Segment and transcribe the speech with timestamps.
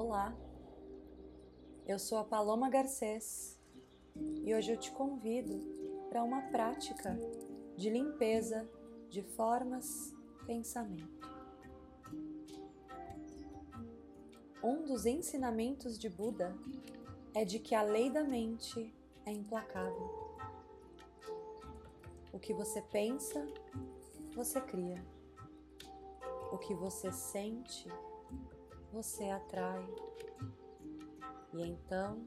[0.00, 0.32] Olá,
[1.84, 3.58] eu sou a Paloma Garcês
[4.44, 5.58] e hoje eu te convido
[6.08, 7.18] para uma prática
[7.76, 8.70] de limpeza
[9.10, 10.14] de formas
[10.46, 11.28] pensamento.
[14.62, 16.56] Um dos ensinamentos de Buda
[17.34, 18.94] é de que a lei da mente
[19.26, 20.38] é implacável.
[22.32, 23.44] O que você pensa,
[24.32, 25.04] você cria.
[26.52, 27.88] O que você sente,
[28.92, 29.86] você atrai.
[31.52, 32.24] E então,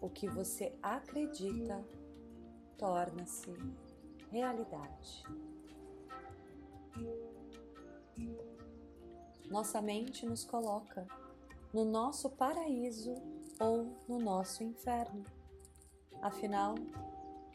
[0.00, 1.84] o que você acredita
[2.76, 3.54] torna-se
[4.30, 5.24] realidade.
[9.48, 11.06] Nossa mente nos coloca
[11.72, 13.14] no nosso paraíso
[13.60, 15.24] ou no nosso inferno.
[16.20, 16.74] Afinal,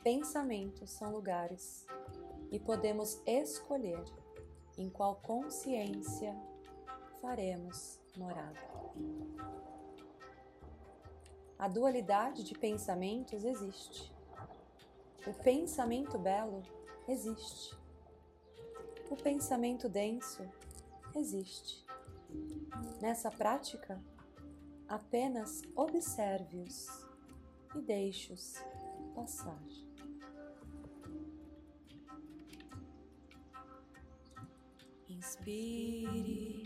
[0.04, 1.86] pensamentos são lugares
[2.52, 4.04] e podemos escolher
[4.78, 6.36] em qual consciência
[7.22, 8.60] faremos morada.
[11.58, 14.14] A dualidade de pensamentos existe.
[15.26, 16.64] O pensamento belo
[17.08, 17.76] existe.
[19.10, 20.48] O pensamento denso
[21.16, 21.86] existe.
[23.02, 24.02] Nessa prática,
[24.88, 26.88] apenas observe-os
[27.76, 28.56] e deixe-os
[29.16, 29.62] passar.
[35.10, 36.57] Inspire.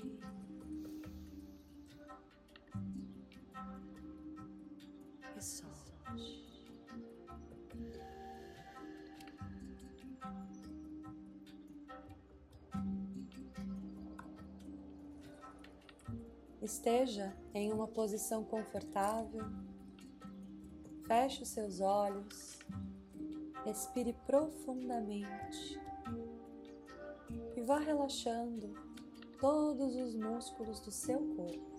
[16.61, 19.45] Esteja em uma posição confortável,
[21.07, 22.59] feche os seus olhos,
[23.65, 25.79] respire profundamente.
[27.57, 28.75] E vá relaxando
[29.39, 31.70] todos os músculos do seu corpo.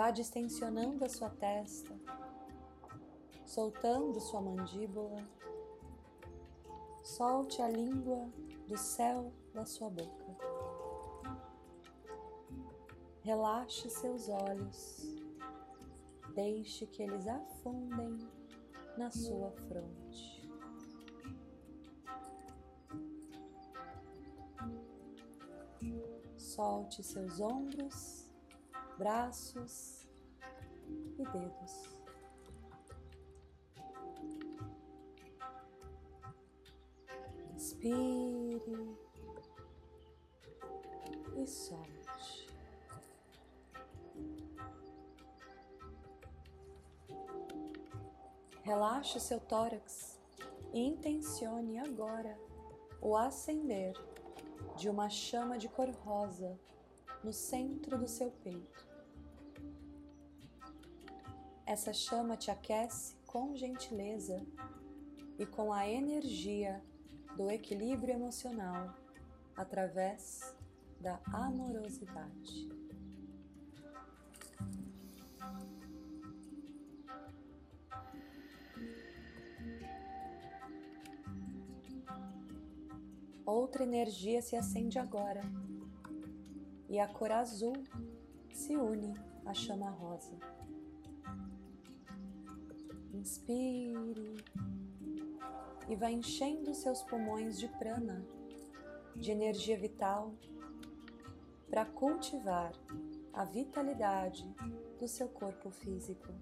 [0.00, 1.94] Vá distensionando a sua testa,
[3.44, 5.22] soltando sua mandíbula.
[7.02, 8.26] Solte a língua
[8.66, 10.38] do céu da sua boca.
[13.20, 15.20] Relaxe seus olhos.
[16.34, 18.26] Deixe que eles afundem
[18.96, 20.50] na sua fronte.
[26.38, 28.19] Solte seus ombros,
[29.00, 30.06] braços
[31.18, 31.98] e dedos.
[37.54, 38.98] Inspire
[41.34, 42.46] e solte.
[48.62, 50.20] Relaxe seu tórax
[50.74, 52.38] e intencione agora
[53.00, 53.94] o acender
[54.76, 56.60] de uma chama de cor rosa
[57.24, 58.89] no centro do seu peito.
[61.70, 64.44] Essa chama te aquece com gentileza
[65.38, 66.82] e com a energia
[67.36, 68.92] do equilíbrio emocional
[69.56, 70.52] através
[71.00, 72.68] da amorosidade.
[83.46, 85.42] outra energia se acende agora
[86.88, 87.74] e a cor azul
[88.52, 89.14] se une
[89.44, 90.59] à chama rosa.
[93.20, 94.38] Inspire
[95.86, 98.24] e vai enchendo seus pulmões de prana,
[99.14, 100.32] de energia vital,
[101.68, 102.72] para cultivar
[103.34, 104.48] a vitalidade
[104.98, 106.32] do seu corpo físico.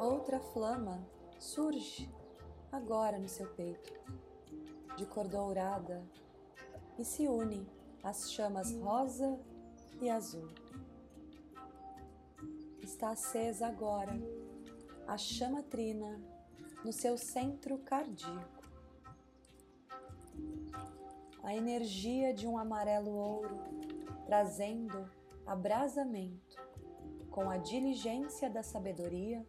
[0.00, 1.06] Outra flama
[1.38, 2.12] surge
[2.72, 3.92] agora no seu peito,
[4.96, 6.02] de cor dourada,
[6.98, 7.66] e se une
[8.02, 9.38] às chamas rosa
[10.00, 10.48] e azul.
[12.82, 14.12] Está acesa agora
[15.06, 16.20] a chama trina
[16.84, 18.62] no seu centro cardíaco.
[21.42, 23.58] A energia de um amarelo ouro
[24.26, 25.08] trazendo
[25.46, 26.56] abrasamento
[27.30, 29.44] com a diligência da sabedoria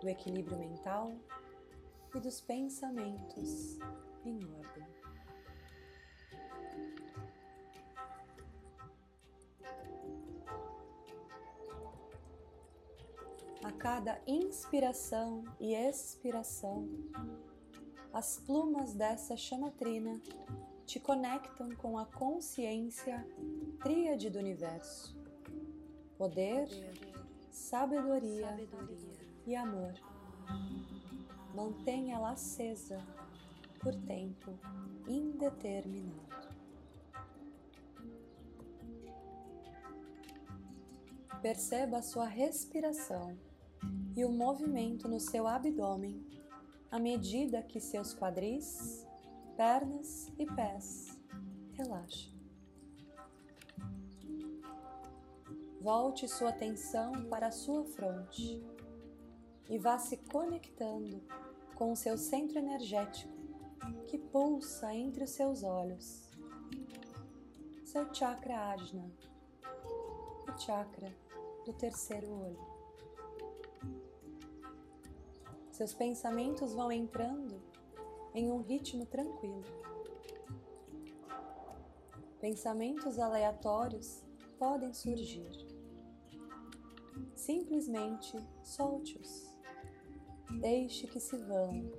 [0.00, 1.12] do equilíbrio mental
[2.14, 3.78] e dos pensamentos
[4.28, 4.86] em ordem.
[13.62, 16.88] A cada inspiração e expiração,
[18.12, 20.20] as plumas dessa chamatrina
[20.84, 23.26] te conectam com a consciência
[23.82, 25.16] tríade do universo:
[26.16, 26.68] poder,
[27.50, 29.94] sabedoria, sabedoria e amor.
[31.54, 33.02] Mantenha-la acesa
[33.86, 34.58] por tempo
[35.06, 36.48] indeterminado.
[41.40, 43.38] Perceba a sua respiração
[44.16, 46.20] e o movimento no seu abdômen
[46.90, 49.06] à medida que seus quadris,
[49.56, 51.16] pernas e pés
[51.74, 52.32] relaxam.
[55.80, 58.60] Volte sua atenção para a sua fronte
[59.70, 61.22] e vá se conectando
[61.76, 63.35] com o seu centro energético
[64.06, 66.30] que pulsa entre os seus olhos,
[67.84, 69.10] seu chakra ajna,
[70.48, 71.14] o chakra
[71.64, 72.76] do terceiro olho.
[75.72, 77.62] Seus pensamentos vão entrando
[78.34, 79.64] em um ritmo tranquilo.
[82.40, 84.24] Pensamentos aleatórios
[84.58, 85.76] podem surgir
[87.46, 89.46] simplesmente solte-os.
[90.60, 91.92] Deixe que se vão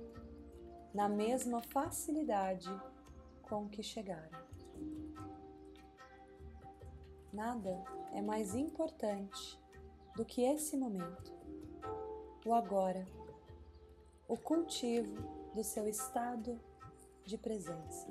[0.92, 2.68] na mesma facilidade
[3.42, 4.38] com que chegaram.
[7.32, 7.82] Nada
[8.12, 9.58] é mais importante
[10.16, 11.32] do que esse momento,
[12.44, 13.06] o agora,
[14.26, 15.22] o cultivo
[15.54, 16.58] do seu estado
[17.24, 18.08] de presença.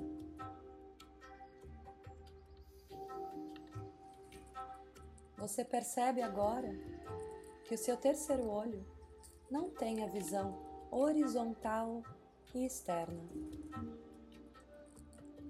[5.36, 6.70] Você percebe agora
[7.64, 8.84] que o seu terceiro olho
[9.50, 10.58] não tem a visão
[10.90, 12.02] horizontal
[12.54, 13.22] e externa.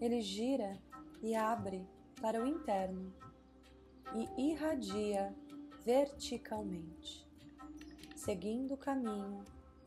[0.01, 0.79] Ele gira
[1.23, 1.87] e abre
[2.21, 3.13] para o interno
[4.15, 5.35] e irradia
[5.85, 7.27] verticalmente,
[8.17, 9.45] seguindo o caminho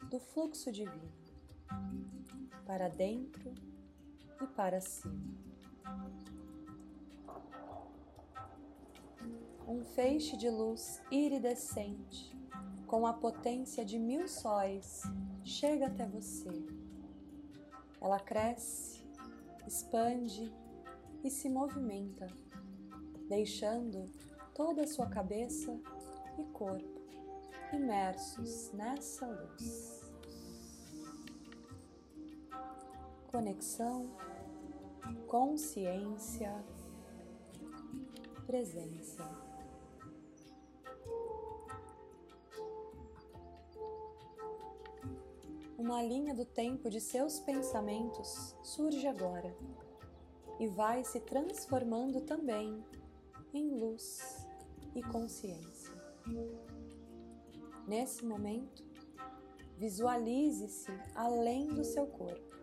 [0.10, 1.12] do fluxo divino,
[2.66, 3.54] para dentro
[4.42, 5.42] e para cima.
[9.72, 12.38] um feixe de luz iridescente,
[12.86, 15.04] com a potência de mil sóis,
[15.46, 16.81] chega até você.
[18.02, 19.06] Ela cresce,
[19.68, 20.52] expande
[21.24, 22.28] e se movimenta,
[23.30, 24.06] deixando
[24.56, 25.80] toda a sua cabeça
[26.38, 27.02] e corpo
[27.74, 30.12] imersos nessa luz.
[33.32, 34.10] Conexão,
[35.28, 36.54] consciência,
[38.46, 39.51] presença.
[45.92, 49.54] Uma linha do tempo de seus pensamentos surge agora
[50.58, 52.82] e vai se transformando também
[53.54, 54.48] em luz
[54.96, 55.94] e consciência.
[57.86, 58.86] Nesse momento,
[59.78, 62.56] visualize-se além do seu corpo.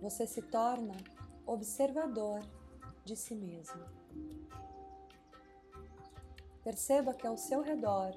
[0.00, 0.96] Você se torna
[1.44, 2.40] observador
[3.04, 3.82] de si mesmo.
[6.62, 8.12] Perceba que ao seu redor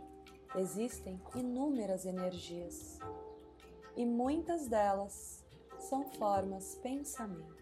[0.56, 3.00] existem inúmeras energias
[3.96, 5.44] e muitas delas
[5.80, 7.60] são formas pensamento.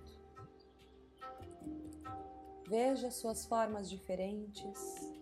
[2.68, 5.13] Veja suas formas diferentes,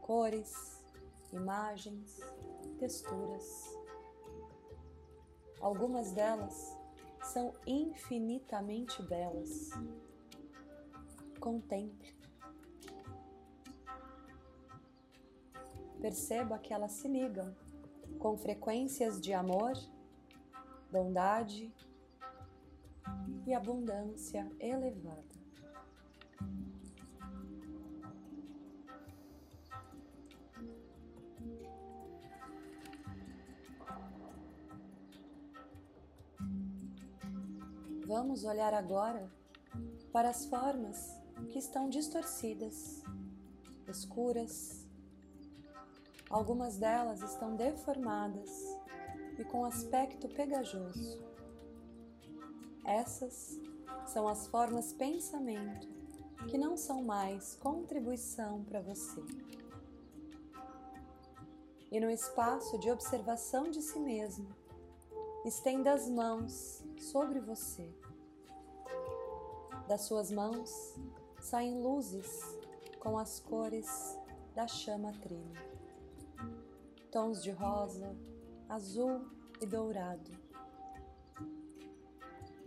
[0.00, 0.84] cores,
[1.32, 2.20] imagens,
[2.78, 3.76] texturas.
[5.60, 6.76] Algumas delas
[7.22, 9.70] são infinitamente belas.
[11.38, 12.14] Contemple.
[16.00, 17.54] Perceba que elas se ligam
[18.18, 19.72] com frequências de amor
[20.90, 21.72] bondade
[23.46, 25.30] e abundância elevada.
[38.06, 39.30] Vamos olhar agora
[40.12, 41.16] para as formas
[41.50, 43.04] que estão distorcidas,
[43.86, 44.84] escuras.
[46.28, 48.79] Algumas delas estão deformadas
[49.40, 51.18] e com aspecto pegajoso.
[52.84, 53.58] Essas
[54.06, 55.88] são as formas pensamento
[56.48, 59.22] que não são mais contribuição para você.
[61.90, 64.46] E no espaço de observação de si mesmo,
[65.44, 67.90] estenda as mãos sobre você.
[69.88, 70.94] Das suas mãos
[71.40, 72.58] saem luzes
[73.00, 74.18] com as cores
[74.54, 75.60] da chama trina.
[77.10, 78.14] Tons de rosa,
[78.70, 79.26] azul
[79.60, 80.30] e dourado.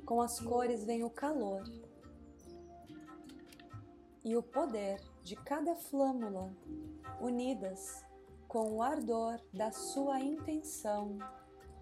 [0.06, 1.64] Com as cores vem o calor
[4.22, 6.52] e o poder de cada flâmula
[7.22, 8.06] unidas
[8.50, 11.18] com o ardor da sua intenção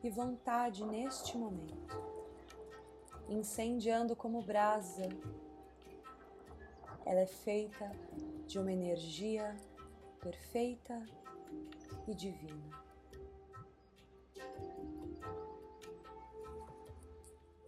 [0.03, 1.97] e vontade neste momento,
[3.27, 5.09] incendiando como brasa.
[7.03, 7.91] Ela é feita
[8.45, 9.57] de uma energia
[10.19, 11.03] perfeita
[12.07, 12.80] e divina.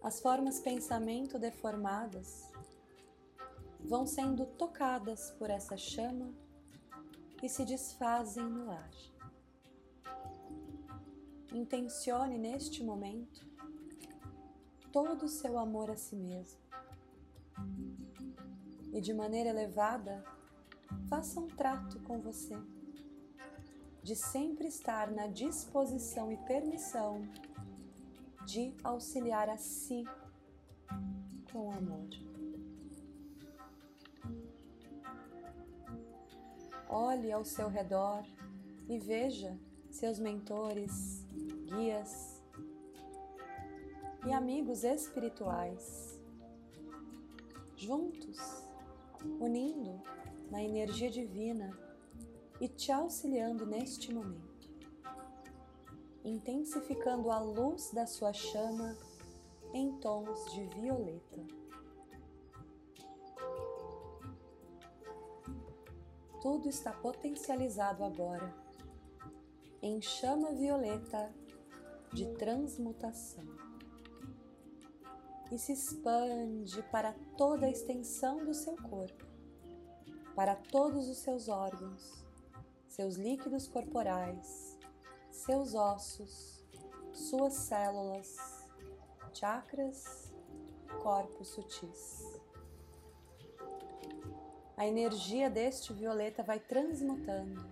[0.04, 2.46] As formas pensamento deformadas
[3.80, 6.30] vão sendo tocadas por essa chama
[7.42, 8.90] e se desfazem no ar.
[11.54, 13.48] Intencione neste momento
[14.92, 16.60] todo o seu amor a si mesmo
[18.92, 20.22] e de maneira elevada
[21.08, 22.58] faça um trato com você
[24.02, 27.26] de sempre estar na disposição e permissão
[28.44, 30.04] de auxiliar a si
[31.52, 32.08] com amor.
[36.88, 38.24] Olhe ao seu redor
[38.88, 39.58] e veja
[39.90, 41.26] seus mentores,
[41.66, 42.42] guias
[44.26, 46.20] e amigos espirituais
[47.76, 48.38] juntos,
[49.40, 50.00] unindo
[50.50, 51.76] na energia divina
[52.60, 54.53] e te auxiliando neste momento,
[56.24, 58.96] intensificando a luz da sua chama
[59.72, 61.40] em tons de violeta.
[66.40, 68.54] Tudo está potencializado agora
[69.82, 71.32] em chama violeta
[72.12, 73.44] de transmutação
[75.52, 79.24] e se expande para toda a extensão do seu corpo,
[80.34, 82.24] para todos os seus órgãos
[82.94, 84.63] seus líquidos corporais,
[85.44, 86.64] seus ossos,
[87.12, 88.34] suas células,
[89.34, 90.32] chakras,
[91.02, 92.40] corpos sutis.
[94.74, 97.62] A energia deste violeta vai transmutando,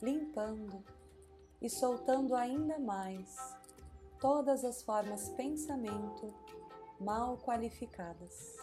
[0.00, 0.84] limpando
[1.60, 3.36] e soltando ainda mais
[4.20, 6.32] todas as formas pensamento
[7.00, 8.56] mal qualificadas.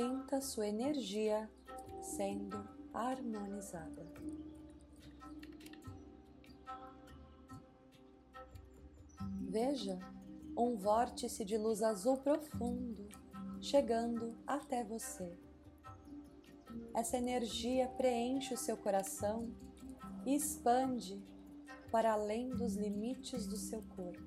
[0.00, 1.46] Sinta sua energia
[2.00, 4.10] sendo harmonizada.
[9.42, 9.98] Veja
[10.56, 13.10] um vórtice de luz azul profundo
[13.60, 15.38] chegando até você.
[16.94, 19.54] Essa energia preenche o seu coração
[20.24, 21.22] e expande
[21.92, 24.24] para além dos limites do seu corpo.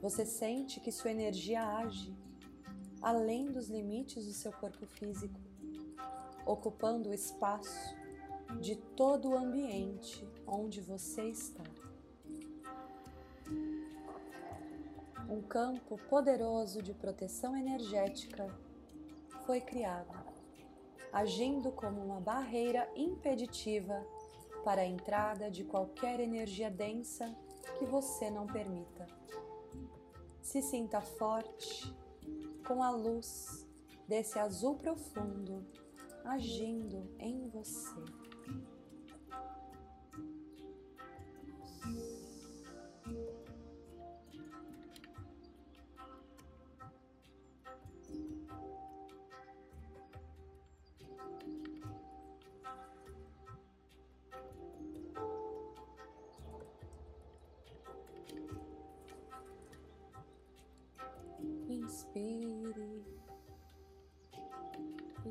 [0.00, 2.23] Você sente que sua energia age
[3.04, 5.38] além dos limites do seu corpo físico,
[6.46, 7.94] ocupando o espaço
[8.58, 11.62] de todo o ambiente onde você está.
[15.28, 18.48] Um campo poderoso de proteção energética
[19.44, 20.14] foi criado,
[21.12, 24.02] agindo como uma barreira impeditiva
[24.64, 27.36] para a entrada de qualquer energia densa
[27.78, 29.06] que você não permita.
[30.40, 31.94] Se sinta forte
[32.64, 33.66] com a luz
[34.08, 35.64] desse azul profundo
[36.24, 38.02] agindo em você.
[61.68, 62.53] Inspire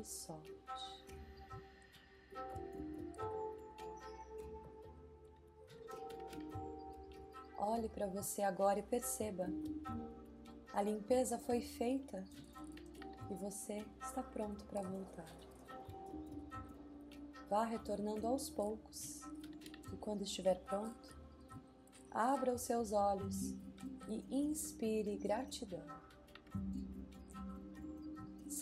[0.04, 0.54] solte.
[7.56, 9.46] Olhe para você agora e perceba.
[10.72, 12.22] A limpeza foi feita
[13.30, 15.34] e você está pronto para voltar.
[17.48, 19.22] Vá retornando aos poucos
[19.92, 21.16] e quando estiver pronto,
[22.10, 23.54] abra os seus olhos
[24.08, 26.03] e inspire gratidão.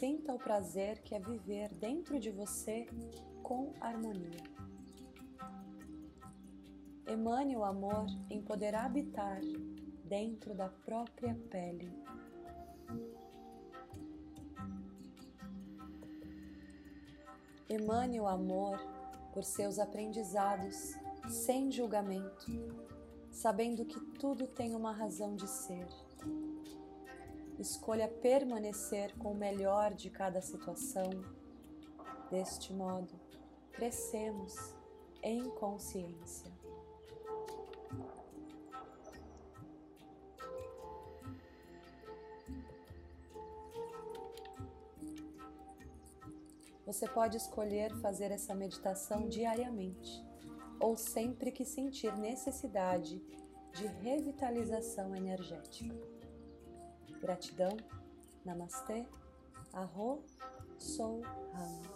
[0.03, 2.89] Sinta o prazer que é viver dentro de você
[3.41, 4.43] com harmonia.
[7.07, 9.41] Emane o amor em poder habitar
[10.05, 11.89] dentro da própria pele.
[17.69, 18.81] Emane o amor
[19.33, 20.95] por seus aprendizados
[21.29, 22.47] sem julgamento,
[23.31, 25.87] sabendo que tudo tem uma razão de ser.
[27.59, 31.11] Escolha permanecer com o melhor de cada situação.
[32.31, 33.13] Deste modo,
[33.73, 34.55] crescemos
[35.23, 36.51] em consciência.
[46.85, 50.23] Você pode escolher fazer essa meditação diariamente
[50.79, 53.23] ou sempre que sentir necessidade
[53.73, 56.12] de revitalização energética.
[57.23, 57.77] Gratidão.
[58.45, 59.07] Namastê.
[59.73, 60.25] Arro.
[60.77, 61.23] Sou
[61.55, 61.92] Rama.